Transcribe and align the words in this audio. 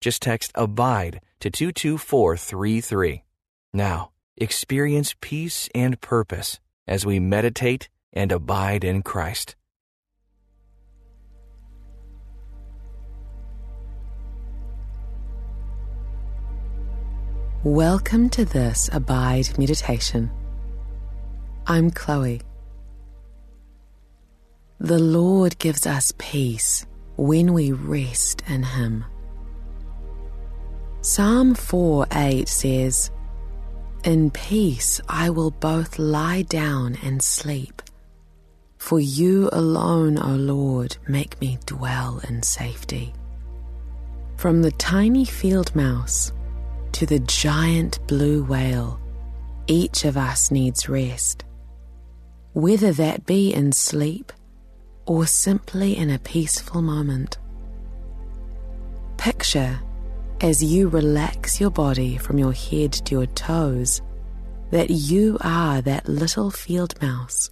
Just 0.00 0.22
text 0.22 0.52
ABIDE 0.54 1.20
to 1.40 1.50
22433. 1.50 3.22
Now, 3.74 4.12
experience 4.34 5.14
peace 5.20 5.68
and 5.74 6.00
purpose 6.00 6.58
as 6.88 7.04
we 7.04 7.20
meditate 7.20 7.90
and 8.10 8.32
abide 8.32 8.82
in 8.82 9.02
Christ. 9.02 9.56
Welcome 17.62 18.30
to 18.30 18.46
this 18.46 18.88
Abide 18.94 19.58
meditation. 19.58 20.30
I'm 21.66 21.90
Chloe. 21.90 22.40
The 24.78 24.98
Lord 24.98 25.58
gives 25.58 25.86
us 25.86 26.14
peace 26.16 26.86
when 27.16 27.52
we 27.52 27.72
rest 27.72 28.42
in 28.48 28.62
Him. 28.62 29.04
Psalm 31.02 31.54
4 31.54 32.06
8 32.12 32.46
says, 32.46 33.10
In 34.04 34.30
peace 34.30 35.00
I 35.08 35.30
will 35.30 35.50
both 35.50 35.98
lie 35.98 36.42
down 36.42 36.98
and 37.02 37.22
sleep. 37.22 37.80
For 38.76 39.00
you 39.00 39.48
alone, 39.50 40.18
O 40.18 40.34
Lord, 40.34 40.98
make 41.08 41.40
me 41.40 41.58
dwell 41.64 42.20
in 42.28 42.42
safety. 42.42 43.14
From 44.36 44.60
the 44.60 44.72
tiny 44.72 45.24
field 45.24 45.74
mouse 45.74 46.32
to 46.92 47.06
the 47.06 47.20
giant 47.20 48.06
blue 48.06 48.44
whale, 48.44 49.00
each 49.68 50.04
of 50.04 50.18
us 50.18 50.50
needs 50.50 50.86
rest. 50.86 51.44
Whether 52.52 52.92
that 52.92 53.24
be 53.24 53.54
in 53.54 53.72
sleep 53.72 54.34
or 55.06 55.26
simply 55.26 55.96
in 55.96 56.10
a 56.10 56.18
peaceful 56.18 56.82
moment. 56.82 57.38
Picture, 59.16 59.80
as 60.40 60.62
you 60.62 60.88
relax 60.88 61.60
your 61.60 61.70
body 61.70 62.16
from 62.16 62.38
your 62.38 62.52
head 62.52 62.92
to 62.92 63.14
your 63.14 63.26
toes, 63.26 64.00
that 64.70 64.90
you 64.90 65.36
are 65.40 65.82
that 65.82 66.08
little 66.08 66.50
field 66.50 67.00
mouse 67.02 67.50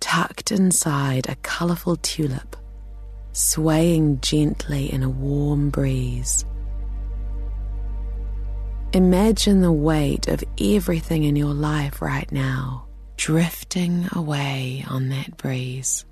tucked 0.00 0.52
inside 0.52 1.28
a 1.28 1.36
colourful 1.36 1.96
tulip, 1.96 2.56
swaying 3.32 4.20
gently 4.20 4.92
in 4.92 5.02
a 5.02 5.08
warm 5.08 5.70
breeze. 5.70 6.44
Imagine 8.92 9.60
the 9.60 9.72
weight 9.72 10.28
of 10.28 10.42
everything 10.60 11.24
in 11.24 11.36
your 11.36 11.54
life 11.54 12.00
right 12.00 12.30
now 12.32 12.86
drifting 13.16 14.08
away 14.12 14.84
on 14.88 15.08
that 15.08 15.36
breeze. 15.36 16.04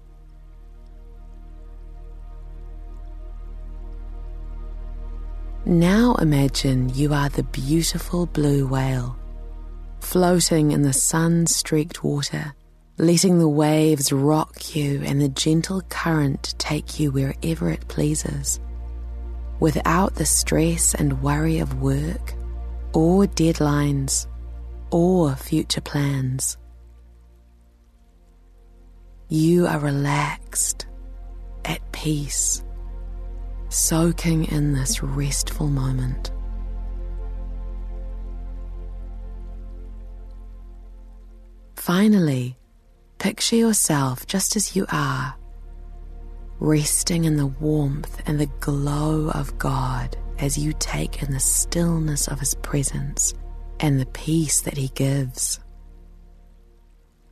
Now 5.67 6.17
imagine 6.17 6.91
you 6.91 7.15
are 7.15 7.31
the 7.31 7.43
beautiful 7.43 8.27
blue 8.27 8.67
whale, 8.67 9.17
floating 10.01 10.73
in 10.73 10.83
the 10.83 10.93
sun 10.93 11.47
streaked 11.47 12.05
water, 12.05 12.55
letting 12.99 13.39
the 13.39 13.49
waves 13.49 14.13
rock 14.13 14.77
you 14.77 15.01
and 15.07 15.23
the 15.23 15.31
gentle 15.31 15.81
current 15.89 16.55
take 16.59 17.01
you 17.01 17.11
wherever 17.11 17.71
it 17.71 17.89
pleases, 17.89 18.61
without 19.59 20.17
the 20.17 20.27
stress 20.27 20.95
and 20.95 21.23
worry 21.23 21.61
of 21.61 21.81
work 21.81 22.35
or 22.93 23.25
deadlines 23.25 24.27
or 24.91 25.35
future 25.35 25.81
plans. 25.81 26.59
You 29.31 29.67
are 29.67 29.79
relaxed, 29.79 30.85
at 31.65 31.81
peace, 31.93 32.63
soaking 33.75 34.45
in 34.45 34.73
this 34.73 35.03
restful 35.03 35.67
moment. 35.67 36.31
Finally, 41.75 42.57
picture 43.19 43.57
yourself 43.57 44.27
just 44.27 44.55
as 44.55 44.77
you 44.77 44.87
are, 44.93 45.35
resting 46.61 47.25
in 47.25 47.37
the 47.37 47.47
warmth 47.49 48.23
and 48.27 48.39
the 48.39 48.51
glow 48.61 49.29
of 49.31 49.59
God 49.59 50.17
as 50.39 50.57
you 50.57 50.73
take 50.79 51.23
in 51.23 51.33
the 51.33 51.41
stillness 51.41 52.29
of 52.29 52.39
His 52.39 52.55
presence 52.55 53.35
and 53.81 54.01
the 54.01 54.07
peace 54.07 54.61
that 54.61 54.77
He 54.77 54.89
gives. 54.95 55.59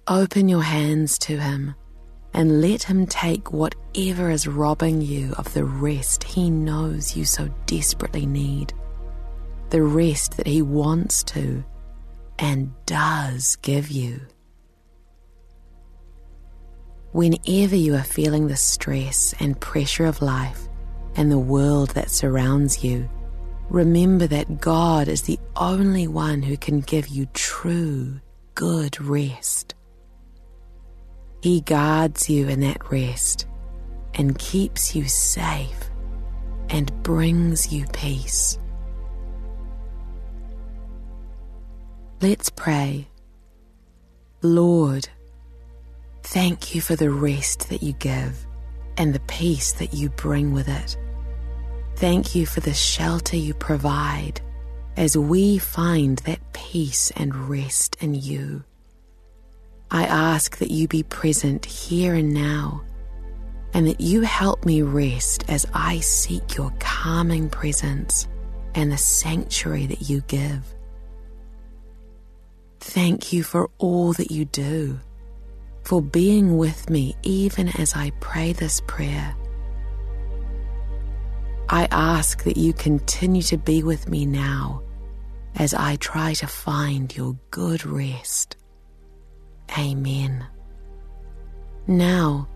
Open 0.09 0.49
your 0.49 0.65
hands 0.65 1.19
to 1.21 1.39
Him 1.39 1.77
and 2.35 2.61
let 2.61 2.83
Him 2.83 3.07
take 3.07 3.53
whatever 3.53 4.31
is 4.31 4.47
robbing 4.47 5.01
you 5.01 5.33
of 5.39 5.53
the 5.55 5.65
rest 5.65 6.25
He 6.25 6.51
knows 6.51 7.17
you 7.17 7.25
so 7.25 7.49
desperately 7.67 8.27
need, 8.27 8.73
the 9.71 9.83
rest 9.83 10.37
that 10.37 10.47
He 10.47 10.63
wants 10.63 11.23
to 11.25 11.65
and 12.39 12.73
does 12.87 13.57
give 13.57 13.91
you. 13.91 14.21
Whenever 17.13 17.77
you 17.77 17.95
are 17.95 18.03
feeling 18.03 18.47
the 18.47 18.57
stress 18.57 19.35
and 19.39 19.61
pressure 19.61 20.07
of 20.07 20.23
life, 20.23 20.69
and 21.17 21.31
the 21.31 21.39
world 21.39 21.91
that 21.91 22.11
surrounds 22.11 22.83
you, 22.83 23.09
remember 23.69 24.27
that 24.27 24.61
God 24.61 25.09
is 25.09 25.23
the 25.23 25.39
only 25.57 26.07
one 26.07 26.43
who 26.43 26.57
can 26.57 26.81
give 26.81 27.09
you 27.09 27.27
true, 27.35 28.21
good 28.55 29.01
rest. 29.01 29.75
He 31.43 31.61
guards 31.61 32.31
you 32.31 32.47
in 32.47 32.61
that 32.61 32.93
rest 32.93 33.47
and 34.15 34.39
keeps 34.39 34.95
you 34.95 35.09
safe 35.09 35.91
and 36.69 37.03
brings 37.03 37.73
you 37.73 37.85
peace. 37.93 38.59
Let's 42.21 42.49
pray. 42.49 43.09
Lord, 44.43 45.09
thank 46.23 46.77
you 46.77 46.81
for 46.81 46.95
the 46.95 47.11
rest 47.11 47.69
that 47.71 47.83
you 47.83 47.95
give 47.95 48.47
and 48.97 49.13
the 49.13 49.21
peace 49.21 49.73
that 49.73 49.93
you 49.93 50.11
bring 50.11 50.53
with 50.53 50.69
it. 50.69 50.97
Thank 51.97 52.37
you 52.37 52.47
for 52.47 52.61
the 52.61 52.73
shelter 52.73 53.37
you 53.37 53.53
provide 53.55 54.41
as 54.97 55.17
we 55.17 55.59
find 55.59 56.19
that 56.19 56.53
peace 56.53 57.11
and 57.17 57.49
rest 57.49 57.97
in 57.99 58.15
you. 58.15 58.63
I 59.95 60.05
ask 60.05 60.57
that 60.57 60.71
you 60.71 60.89
be 60.89 61.03
present 61.03 61.67
here 61.67 62.15
and 62.15 62.33
now, 62.33 62.83
and 63.75 63.87
that 63.87 64.01
you 64.01 64.23
help 64.23 64.65
me 64.65 64.81
rest 64.81 65.45
as 65.49 65.67
I 65.75 66.01
seek 66.01 66.57
your 66.57 66.73
calming 66.81 67.51
presence 67.51 68.27
and 68.75 68.91
the 68.91 68.97
sanctuary 68.97 69.85
that 69.85 70.09
you 70.09 70.23
give. 70.29 70.65
Thank 72.81 73.35
you 73.35 73.43
for 73.43 73.69
all 73.77 74.15
that 74.15 74.31
you 74.31 74.47
do 74.47 74.99
for 75.85 76.01
being 76.01 76.57
with 76.57 76.89
me 76.89 77.15
even 77.23 77.69
as 77.79 77.95
I 77.95 78.13
pray 78.19 78.55
this 78.55 78.81
prayer. 78.87 79.37
I 81.69 81.87
ask 81.91 82.45
that 82.45 82.57
you 82.57 82.73
continue 82.73 83.43
to 83.43 83.59
be 83.59 83.83
with 83.83 84.09
me 84.09 84.25
now 84.25 84.83
as 85.57 85.75
I 85.75 85.97
try 85.97 86.33
to 86.35 86.47
find 86.47 87.15
your 87.15 87.37
good 87.51 87.85
rest. 87.85 88.57
Amen. 89.79 90.47
Now, 91.87 92.49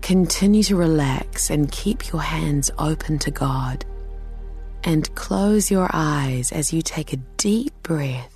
continue 0.00 0.62
to 0.64 0.76
relax 0.76 1.50
and 1.50 1.70
keep 1.70 2.10
your 2.12 2.22
hands 2.22 2.70
open 2.78 3.18
to 3.20 3.30
God. 3.30 3.84
And 4.82 5.14
close 5.14 5.70
your 5.70 5.90
eyes 5.92 6.52
as 6.52 6.72
you 6.72 6.80
take 6.80 7.12
a 7.12 7.18
deep 7.36 7.74
breath 7.82 8.34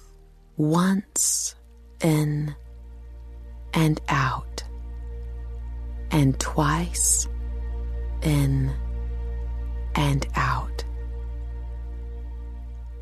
once 0.56 1.54
in 2.02 2.54
and 3.72 4.00
out, 4.08 4.62
and 6.10 6.38
twice 6.38 7.26
in 8.22 8.70
and 9.94 10.26
out. 10.34 10.84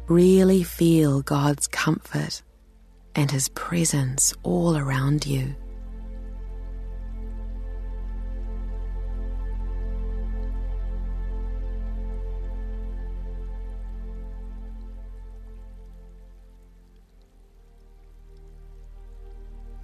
Really 0.06 0.62
feel 0.62 1.20
God's 1.22 1.66
comfort 1.66 2.42
and 3.14 3.30
His 3.30 3.48
presence 3.48 4.34
all 4.42 4.76
around 4.76 5.26
you. 5.26 5.54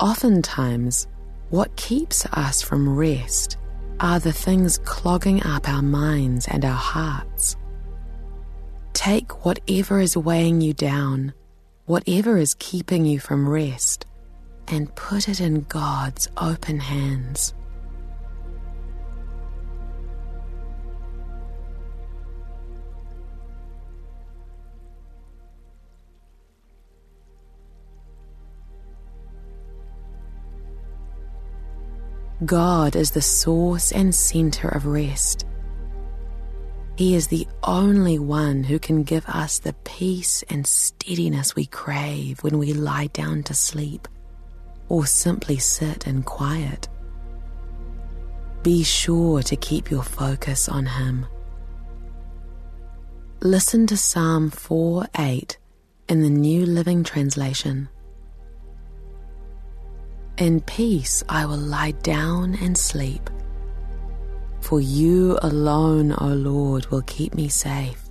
Oftentimes, 0.01 1.09
what 1.51 1.75
keeps 1.75 2.25
us 2.27 2.63
from 2.63 2.89
rest 2.89 3.57
are 3.99 4.21
the 4.21 4.33
things 4.33 4.79
clogging 4.79 5.43
up 5.45 5.69
our 5.69 5.83
minds 5.83 6.47
and 6.47 6.65
our 6.65 6.71
hearts. 6.71 7.57
Take 8.93 9.45
whatever 9.45 9.99
is 9.99 10.17
weighing 10.17 10.61
you 10.61 10.73
down 10.73 11.33
whatever 11.88 12.37
is 12.37 12.55
keeping 12.58 13.06
you 13.06 13.19
from 13.19 13.49
rest, 13.49 14.06
and 14.69 14.94
put 14.94 15.26
it 15.26 15.40
in 15.40 15.62
God's 15.62 16.29
open 16.37 16.79
hands. 16.79 17.55
God 32.44 32.94
is 32.96 33.11
the 33.12 33.23
source 33.23 33.93
and 33.93 34.14
center 34.14 34.69
of 34.69 34.87
rest. 34.87 35.48
He 36.99 37.15
is 37.15 37.29
the 37.29 37.47
only 37.62 38.19
one 38.19 38.65
who 38.65 38.81
can 38.81 39.05
give 39.05 39.25
us 39.29 39.61
the 39.61 39.73
peace 39.85 40.43
and 40.50 40.67
steadiness 40.67 41.55
we 41.55 41.65
crave 41.65 42.43
when 42.43 42.59
we 42.59 42.73
lie 42.73 43.06
down 43.06 43.45
to 43.45 43.55
sleep 43.55 44.09
or 44.89 45.06
simply 45.06 45.59
sit 45.59 46.09
in 46.09 46.25
quiet. 46.25 46.89
Be 48.65 48.83
sure 48.83 49.45
to 49.45 49.55
keep 49.55 49.93
your 49.93 50.03
focus 50.03 50.69
on 50.69 50.87
Him. 50.87 51.25
Listen 53.43 53.87
to 53.87 53.97
Psalm 53.97 54.50
4 54.50 55.06
8 55.17 55.56
in 56.09 56.23
the 56.23 56.31
New 56.31 56.67
Living 56.67 57.05
Translation. 57.05 57.89
In 60.37 60.61
peace 60.62 61.23
I 61.29 61.47
will 61.47 61.59
lie 61.59 61.93
down 61.93 62.56
and 62.56 62.77
sleep. 62.77 63.31
For 64.61 64.81
you 64.81 65.39
alone, 65.43 66.15
O 66.19 66.29
Lord, 66.29 66.87
will 66.87 67.03
keep 67.03 67.35
me 67.35 67.49
safe. 67.49 68.03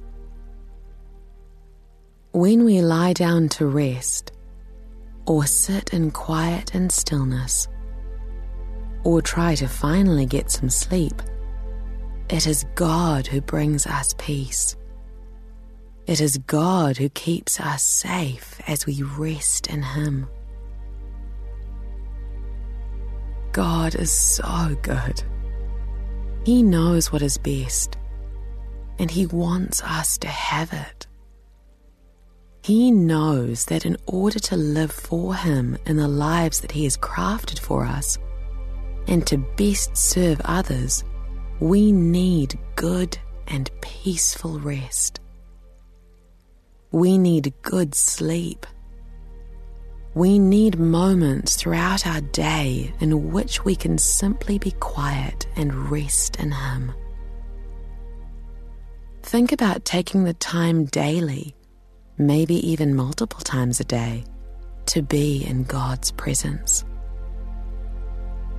When 2.32 2.66
we 2.66 2.82
lie 2.82 3.14
down 3.14 3.50
to 3.50 3.66
rest, 3.66 4.32
or 5.26 5.46
sit 5.46 5.94
in 5.94 6.12
quiet 6.12 6.74
and 6.74 6.92
stillness, 6.92 7.68
or 9.04 9.22
try 9.22 9.56
to 9.56 9.68
finally 9.68 10.26
get 10.26 10.52
some 10.52 10.70
sleep, 10.70 11.22
it 12.30 12.46
is 12.46 12.66
God 12.76 13.28
who 13.28 13.42
brings 13.42 13.88
us 13.88 14.14
peace. 14.18 14.76
It 16.08 16.22
is 16.22 16.38
God 16.48 16.98
who 16.98 17.10
keeps 17.10 17.60
us 17.60 17.84
safe 17.84 18.62
as 18.68 18.86
we 18.86 19.04
rest 19.04 19.68
in 19.68 19.82
Him. 19.82 20.28
God 23.52 23.96
is 23.96 24.12
so 24.12 24.76
good. 24.82 25.24
He 26.48 26.64
knows 26.64 27.12
what 27.12 27.22
is 27.22 27.38
best, 27.38 27.98
and 29.00 29.12
He 29.12 29.26
wants 29.26 29.84
us 29.84 30.18
to 30.20 30.30
have 30.30 30.72
it. 30.72 31.06
He 32.64 32.90
knows 32.90 33.66
that 33.66 33.86
in 33.86 33.98
order 34.06 34.40
to 34.40 34.56
live 34.56 34.94
for 34.94 35.36
Him 35.36 35.78
in 35.86 35.98
the 35.98 36.08
lives 36.08 36.62
that 36.62 36.72
He 36.72 36.86
has 36.86 36.96
crafted 36.96 37.60
for 37.60 37.84
us, 37.84 38.18
and 39.10 39.28
to 39.28 39.40
best 39.58 39.98
serve 39.98 40.40
others, 40.46 41.04
we 41.60 41.92
need 41.92 42.58
good 42.78 43.18
and 43.48 43.70
peaceful 43.82 44.58
rest. 44.58 45.20
We 46.94 47.18
need 47.18 47.54
good 47.62 47.94
sleep 47.94 48.66
we 50.18 50.40
need 50.40 50.80
moments 50.80 51.56
throughout 51.56 52.08
our 52.08 52.22
day 52.22 52.92
in 53.00 53.32
which 53.32 53.64
we 53.64 53.76
can 53.76 54.00
simply 54.00 54.58
be 54.58 54.72
quiet 54.72 55.46
and 55.56 55.92
rest 55.92 56.38
in 56.38 56.52
Him. 56.52 56.92
Think 59.22 59.52
about 59.52 59.86
taking 59.86 60.24
the 60.24 60.34
time 60.34 60.86
daily, 60.86 61.54
maybe 62.18 62.56
even 62.68 62.96
multiple 62.96 63.42
times 63.42 63.80
a 63.80 63.84
day, 63.84 64.24
to 64.88 65.04
be 65.04 65.46
in 65.46 65.66
God's 65.66 66.10
presence. 66.10 66.84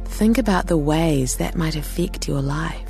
Think 0.05 0.39
about 0.39 0.69
the 0.69 0.79
ways 0.79 1.39
that 1.39 1.57
might 1.57 1.75
affect 1.75 2.29
your 2.29 2.41
life. 2.41 2.88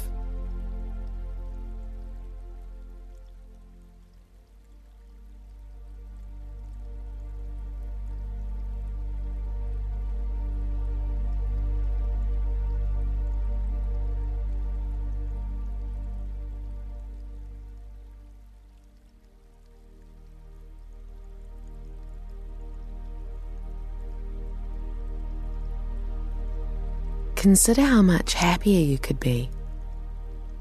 Consider 27.48 27.80
how 27.80 28.02
much 28.02 28.34
happier 28.34 28.78
you 28.78 28.98
could 28.98 29.18
be, 29.18 29.48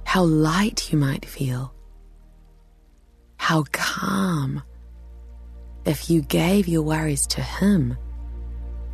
how 0.06 0.24
light 0.24 0.90
you 0.90 0.98
might 0.98 1.26
feel, 1.26 1.74
how 3.36 3.66
calm 3.74 4.64
if 5.84 6.10
you 6.10 6.22
gave 6.22 6.66
your 6.66 6.84
worries 6.84 7.28
to 7.28 7.42
Him 7.42 7.98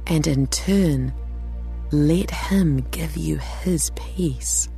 and 0.07 0.25
in 0.25 0.47
turn 0.47 1.13
let 1.91 2.31
Him 2.31 2.77
give 2.89 3.15
you 3.15 3.37
His 3.37 3.91
peace. 3.91 4.69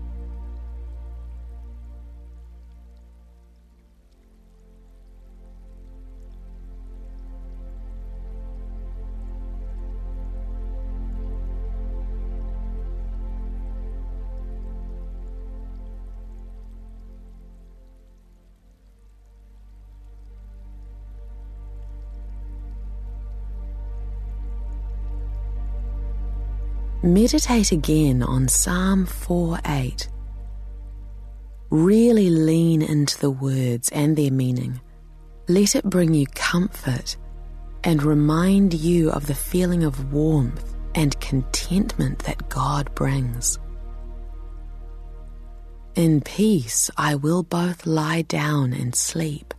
Meditate 27.05 27.71
again 27.71 28.23
on 28.23 28.47
Psalm 28.47 29.05
4 29.05 29.59
8. 29.63 30.09
Really 31.69 32.31
lean 32.31 32.81
into 32.81 33.19
the 33.19 33.29
words 33.29 33.89
and 33.89 34.17
their 34.17 34.31
meaning. 34.31 34.81
Let 35.47 35.75
it 35.75 35.83
bring 35.83 36.15
you 36.15 36.25
comfort 36.33 37.15
and 37.83 38.01
remind 38.01 38.73
you 38.73 39.11
of 39.11 39.27
the 39.27 39.35
feeling 39.35 39.83
of 39.83 40.11
warmth 40.11 40.75
and 40.95 41.19
contentment 41.19 42.17
that 42.23 42.49
God 42.49 42.89
brings. 42.95 43.59
In 45.93 46.21
peace 46.21 46.89
I 46.97 47.13
will 47.13 47.43
both 47.43 47.85
lie 47.85 48.23
down 48.23 48.73
and 48.73 48.95
sleep. 48.95 49.53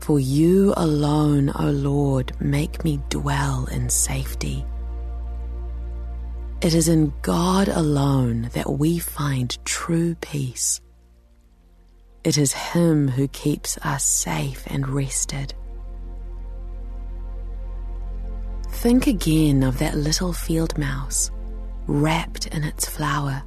For 0.00 0.20
you 0.20 0.74
alone, 0.76 1.50
O 1.58 1.70
Lord, 1.70 2.38
make 2.38 2.84
me 2.84 3.00
dwell 3.08 3.64
in 3.72 3.88
safety. 3.88 4.62
It 6.62 6.74
is 6.74 6.88
in 6.88 7.14
God 7.22 7.68
alone 7.68 8.50
that 8.52 8.70
we 8.70 8.98
find 8.98 9.56
true 9.64 10.14
peace. 10.16 10.82
It 12.22 12.36
is 12.36 12.52
Him 12.52 13.08
who 13.08 13.28
keeps 13.28 13.78
us 13.78 14.04
safe 14.04 14.64
and 14.66 14.86
rested. 14.86 15.54
Think 18.68 19.06
again 19.06 19.62
of 19.62 19.78
that 19.78 19.96
little 19.96 20.34
field 20.34 20.76
mouse 20.76 21.30
wrapped 21.86 22.48
in 22.48 22.62
its 22.62 22.86
flower. 22.86 23.42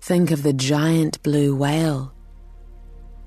Think 0.00 0.30
of 0.30 0.44
the 0.44 0.52
giant 0.52 1.20
blue 1.24 1.56
whale, 1.56 2.14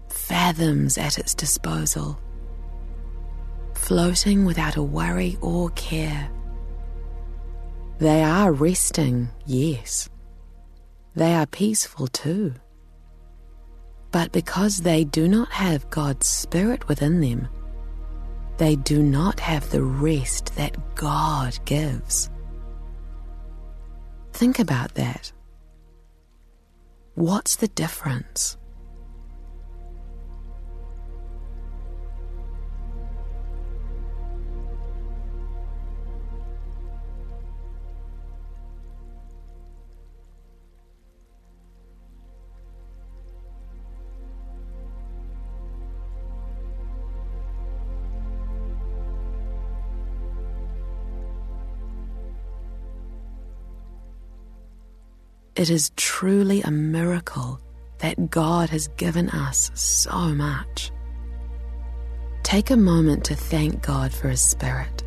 fathoms 0.07 0.97
at 0.97 1.17
its 1.17 1.35
disposal, 1.35 2.17
floating 3.73 4.45
without 4.45 4.77
a 4.77 4.83
worry 4.83 5.37
or 5.41 5.69
care 5.71 6.29
they 7.99 8.23
are 8.23 8.51
resting, 8.51 9.29
yes. 9.45 10.09
They 11.15 11.33
are 11.33 11.47
peaceful 11.47 12.07
too. 12.07 12.53
But 14.11 14.31
because 14.31 14.77
they 14.77 15.03
do 15.03 15.27
not 15.27 15.49
have 15.49 15.89
God's 15.89 16.27
Spirit 16.27 16.87
within 16.87 17.21
them, 17.21 17.47
they 18.57 18.75
do 18.75 19.01
not 19.01 19.39
have 19.39 19.69
the 19.69 19.83
rest 19.83 20.55
that 20.55 20.77
God 20.95 21.57
gives. 21.65 22.29
Think 24.33 24.59
about 24.59 24.93
that. 24.95 25.31
What's 27.15 27.55
the 27.55 27.67
difference? 27.69 28.57
It 55.57 55.71
is 55.71 55.89
truly 55.95 56.61
a 56.61 56.69
miracle 56.69 57.59
that 57.97 58.29
God 58.29 58.69
has 58.69 58.89
given 58.89 59.27
us 59.31 59.71
so 59.73 60.15
much. 60.15 60.91
Take 62.43 62.69
a 62.69 62.77
moment 62.77 63.25
to 63.25 63.35
thank 63.35 63.81
God 63.81 64.13
for 64.13 64.29
His 64.29 64.39
Spirit, 64.39 65.03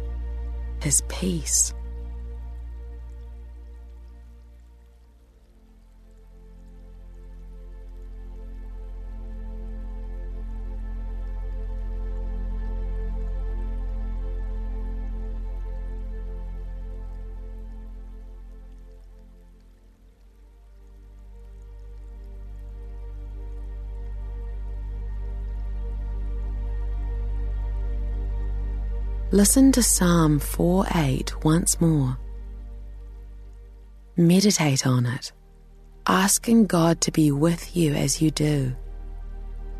His 0.83 1.05
peace, 1.07 1.73
Listen 29.41 29.73
to 29.73 29.83
Psalm 29.83 30.39
4 30.39 30.85
8 30.95 31.45
once 31.47 31.81
more. 31.81 32.19
Meditate 34.15 34.87
on 34.87 35.07
it, 35.07 35.33
asking 36.07 36.67
God 36.67 37.01
to 37.01 37.11
be 37.11 37.33
with 37.33 37.75
you 37.75 37.95
as 37.95 38.21
you 38.21 38.31
do, 38.31 38.77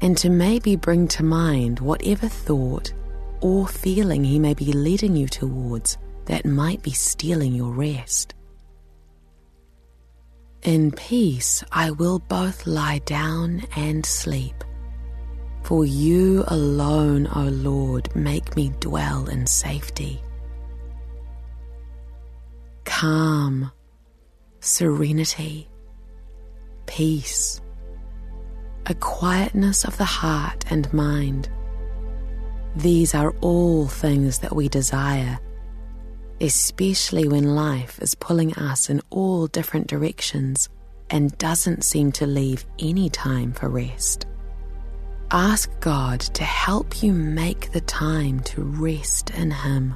and 0.01 0.17
to 0.17 0.31
maybe 0.31 0.77
bring 0.77 1.07
to 1.09 1.23
mind 1.23 1.79
whatever 1.79 2.27
thought 2.27 2.95
or 3.43 3.69
feeling 3.69 4.25
He 4.25 4.39
may 4.39 4.55
be 4.55 4.73
leading 4.73 5.15
you 5.15 5.29
towards 5.29 5.99
that 6.25 6.47
might 6.47 6.83
be 6.83 6.93
stealing 6.93 7.55
your 7.55 7.73
rest. 7.73 8.33
In 10.63 10.91
peace, 10.91 11.63
I 11.71 11.91
will 11.91 12.19
both 12.19 12.67
lie 12.67 13.01
down 13.01 13.65
and 13.77 14.07
sleep 14.07 14.65
for 15.63 15.85
you 15.85 16.45
alone, 16.49 17.29
O 17.35 17.45
Lord, 17.45 18.15
make 18.17 18.57
me 18.57 18.73
dwell 18.81 19.29
in 19.29 19.47
safety. 19.47 20.21
Calm, 22.85 23.71
serenity, 24.61 25.69
peace, 26.87 27.61
a 28.87 28.95
quietness 28.95 29.85
of 29.85 29.97
the 29.97 30.05
heart 30.05 30.65
and 30.71 30.93
mind. 30.93 31.49
These 32.77 33.15
are 33.15 33.35
all 33.41 33.87
things 33.87 34.39
that 34.41 34.55
we 34.55 34.69
desire, 34.69 35.39
especially 36.41 37.29
when 37.29 37.55
life 37.55 38.01
is 38.01 38.15
pulling 38.15 38.55
us 38.55 38.91
in 38.91 39.01
all 39.11 39.47
different 39.47 39.87
directions 39.87 40.69
and 41.11 41.37
doesn't 41.39 41.85
seem 41.85 42.13
to 42.13 42.27
leave 42.27 42.65
any 42.79 43.09
time 43.11 43.53
for 43.53 43.69
rest. 43.69 44.27
Ask 45.33 45.71
God 45.79 46.19
to 46.35 46.43
help 46.43 47.05
you 47.05 47.13
make 47.13 47.71
the 47.71 47.81
time 47.83 48.41
to 48.41 48.63
rest 48.63 49.31
in 49.31 49.53
Him. 49.53 49.95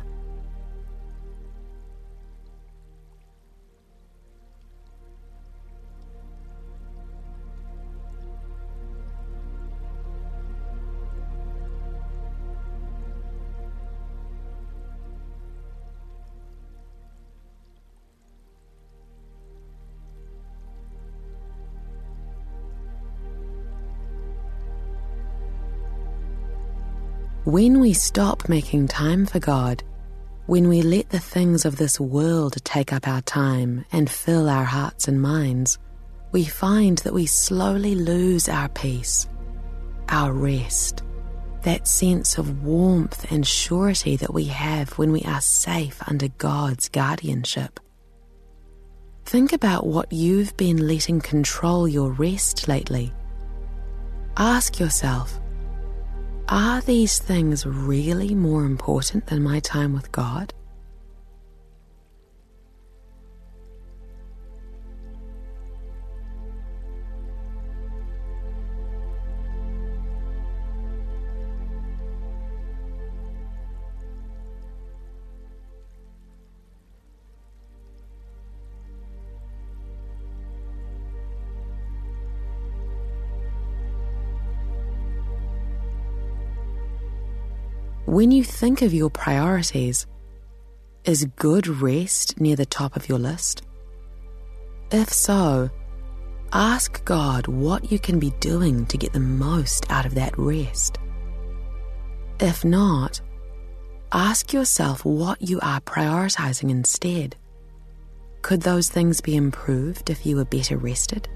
When 27.45 27.79
we 27.79 27.93
stop 27.93 28.49
making 28.49 28.89
time 28.89 29.27
for 29.27 29.39
God, 29.39 29.85
when 30.47 30.67
we 30.67 30.81
let 30.81 31.11
the 31.11 31.19
things 31.19 31.67
of 31.67 31.77
this 31.77 32.01
world 32.01 32.57
take 32.65 32.91
up 32.91 33.07
our 33.07 33.21
time 33.21 33.85
and 33.93 34.11
fill 34.11 34.49
our 34.49 34.65
hearts 34.65 35.09
and 35.09 35.21
minds, 35.21 35.79
we 36.33 36.47
find 36.47 36.97
that 36.99 37.13
we 37.13 37.27
slowly 37.27 37.97
lose 37.97 38.49
our 38.49 38.71
peace, 38.71 39.29
our 40.09 40.33
rest, 40.33 41.03
that 41.65 41.87
sense 41.87 42.39
of 42.39 42.65
warmth 42.65 43.31
and 43.31 43.47
surety 43.47 44.17
that 44.17 44.33
we 44.33 44.45
have 44.45 44.97
when 44.97 45.13
we 45.13 45.21
are 45.25 45.43
safe 45.43 46.03
under 46.07 46.29
God's 46.29 46.89
guardianship. 46.89 47.79
Think 49.27 49.53
about 49.53 49.87
what 49.87 50.11
you've 50.11 50.57
been 50.57 50.89
letting 50.89 51.21
control 51.21 51.87
your 51.87 52.11
rest 52.11 52.69
lately. 52.69 53.13
Ask 54.39 54.81
yourself, 54.81 55.39
are 56.49 56.81
these 56.83 57.19
things 57.19 57.65
really 57.65 58.35
more 58.35 58.65
important 58.65 59.27
than 59.27 59.43
my 59.43 59.61
time 59.61 59.95
with 59.95 60.13
God? 60.13 60.53
When 88.15 88.31
you 88.31 88.45
think 88.45 88.83
of 88.83 88.95
your 88.95 89.11
priorities, 89.11 90.07
is 91.03 91.25
good 91.35 91.67
rest 91.67 92.41
near 92.41 92.55
the 92.55 92.65
top 92.65 92.95
of 92.95 93.09
your 93.09 93.19
list? 93.19 93.63
If 94.93 95.13
so, 95.13 95.69
ask 96.53 97.05
God 97.05 97.49
what 97.49 97.91
you 97.91 97.99
can 97.99 98.21
be 98.21 98.31
doing 98.39 98.87
to 98.87 98.97
get 98.97 99.13
the 99.13 99.19
most 99.19 99.91
out 99.91 100.07
of 100.07 100.15
that 100.15 100.39
rest. 100.39 101.01
If 102.39 102.65
not, 102.65 103.21
ask 104.13 104.53
yourself 104.53 105.05
what 105.05 105.43
you 105.43 105.59
are 105.59 105.81
prioritizing 105.81 106.71
instead. 106.71 107.35
Could 108.43 108.61
those 108.61 108.89
things 108.89 109.21
be 109.21 109.35
improved 109.35 110.09
if 110.09 110.25
you 110.25 110.37
were 110.37 110.45
better 110.45 110.77
rested? 110.77 111.29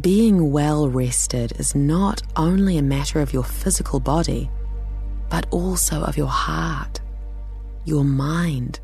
Being 0.00 0.50
well 0.50 0.88
rested 0.88 1.52
is 1.60 1.76
not 1.76 2.20
only 2.34 2.78
a 2.78 2.82
matter 2.82 3.20
of 3.20 3.32
your 3.32 3.44
physical 3.44 4.00
body, 4.00 4.50
but 5.30 5.46
also 5.52 6.02
of 6.02 6.16
your 6.16 6.26
heart, 6.26 7.00
your 7.84 8.02
mind, 8.02 8.80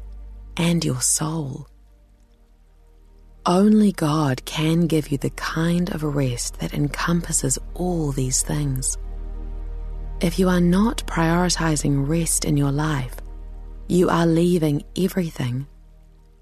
and 0.56 0.84
your 0.84 1.00
soul. 1.00 1.66
Only 3.44 3.90
God 3.90 4.44
can 4.44 4.86
give 4.86 5.08
you 5.08 5.18
the 5.18 5.30
kind 5.30 5.90
of 5.90 6.04
rest 6.04 6.60
that 6.60 6.74
encompasses 6.74 7.58
all 7.74 8.12
these 8.12 8.42
things. 8.42 8.96
If 10.20 10.38
you 10.38 10.48
are 10.48 10.60
not 10.60 11.04
prioritizing 11.06 12.06
rest 12.06 12.44
in 12.44 12.56
your 12.56 12.70
life, 12.70 13.16
you 13.88 14.08
are 14.08 14.26
leaving 14.26 14.84
everything 14.96 15.66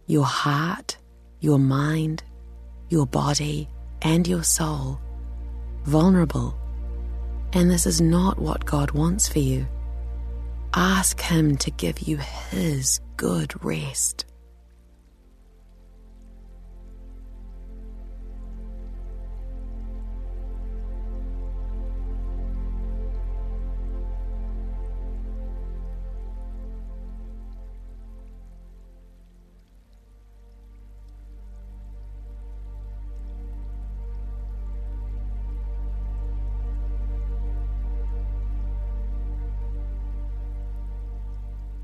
your 0.06 0.24
heart, 0.24 0.98
your 1.40 1.58
mind, 1.58 2.22
your 2.90 3.06
body, 3.06 3.68
and 4.02 4.26
your 4.26 4.42
soul 4.42 5.00
vulnerable, 5.88 6.54
and 7.54 7.70
this 7.70 7.86
is 7.86 8.00
not 8.00 8.38
what 8.38 8.66
God 8.66 8.90
wants 8.90 9.26
for 9.26 9.38
you. 9.38 9.66
Ask 10.74 11.20
Him 11.20 11.56
to 11.58 11.70
give 11.70 12.00
you 12.00 12.18
His 12.18 13.00
good 13.16 13.64
rest. 13.64 14.26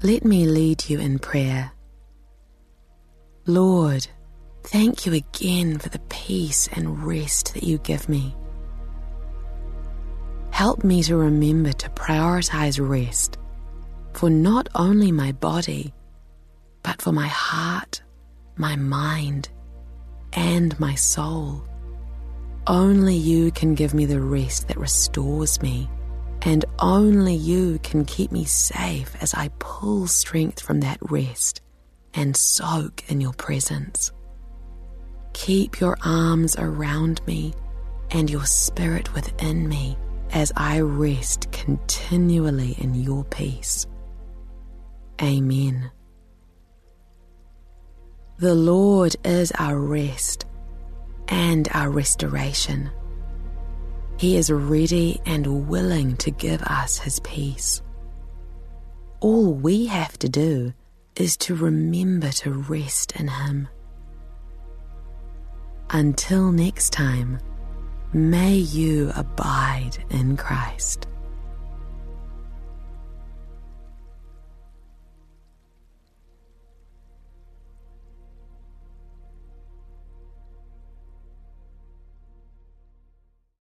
Let 0.04 0.23
me 0.23 0.44
lead 0.44 0.90
you 0.90 0.99
in 1.00 1.18
prayer. 1.18 1.73
Lord, 3.46 4.06
thank 4.64 5.06
you 5.06 5.14
again 5.14 5.78
for 5.78 5.88
the 5.88 5.99
peace 6.11 6.68
and 6.75 7.02
rest 7.02 7.54
that 7.54 7.62
you 7.62 7.78
give 7.78 8.06
me. 8.06 8.37
Help 10.50 10.84
me 10.84 11.02
to 11.04 11.16
remember 11.16 11.73
to 11.73 11.88
prioritize 11.88 12.87
rest 12.87 13.38
for 14.12 14.28
not 14.28 14.68
only 14.75 15.11
my 15.11 15.32
body, 15.32 15.94
but 16.82 17.00
for 17.00 17.12
my 17.12 17.28
heart, 17.28 18.02
my 18.58 18.76
mind, 18.76 19.49
and 20.34 20.78
my 20.78 20.94
soul. 20.96 21.64
Only 22.66 23.16
you 23.16 23.50
can 23.52 23.75
give 23.75 23.94
me 23.94 24.04
the 24.04 24.20
rest 24.20 24.68
that 24.68 24.76
restores 24.76 25.62
me, 25.62 25.88
and 26.45 26.65
only 26.79 27.35
you 27.35 27.79
can 27.83 28.05
keep 28.05 28.31
me 28.31 28.45
safe 28.45 29.17
as 29.21 29.33
I 29.33 29.49
pull 29.59 30.07
strength 30.07 30.61
from 30.61 30.81
that 30.81 30.99
rest 31.01 31.63
and 32.13 32.37
soak 32.37 33.11
in 33.11 33.21
your 33.21 33.33
presence. 33.33 34.13
Keep 35.33 35.81
your 35.81 35.97
arms 36.05 36.55
around 36.57 37.27
me 37.27 37.55
and 38.11 38.31
your 38.31 38.45
spirit 38.45 39.13
within 39.15 39.69
me 39.69 39.97
as 40.33 40.53
I 40.57 40.81
rest 40.81 41.51
continually 41.51 42.77
in 42.79 42.95
your 42.95 43.25
peace. 43.25 43.87
Amen. 45.23 45.91
The 48.39 48.55
Lord 48.55 49.17
is 49.25 49.53
our 49.59 49.79
rest 49.79 50.45
and 51.29 51.69
our 51.73 51.89
restoration. 51.89 52.91
He 54.16 54.37
is 54.37 54.50
ready 54.50 55.21
and 55.26 55.68
willing 55.68 56.16
to 56.18 56.30
give 56.30 56.62
us 56.62 56.99
His 56.99 57.21
peace. 57.21 57.83
All 59.21 59.52
we 59.52 59.87
have 59.87 60.18
to 60.21 60.28
do 60.28 60.73
is 61.16 61.37
to 61.38 61.54
remember 61.54 62.30
to 62.30 62.52
rest 62.52 63.12
in 63.16 63.28
Him. 63.28 63.68
Until 65.90 66.52
next 66.52 66.92
time, 66.92 67.38
may 68.12 68.54
you 68.54 69.12
abide 69.14 69.99
in 70.11 70.37
Christ. 70.37 71.06